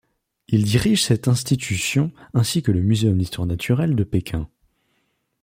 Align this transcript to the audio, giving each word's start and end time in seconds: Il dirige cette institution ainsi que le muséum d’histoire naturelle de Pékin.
Il 0.47 0.63
dirige 0.63 1.03
cette 1.03 1.27
institution 1.27 2.11
ainsi 2.33 2.63
que 2.63 2.71
le 2.71 2.81
muséum 2.81 3.15
d’histoire 3.19 3.45
naturelle 3.45 3.95
de 3.95 4.03
Pékin. 4.03 4.49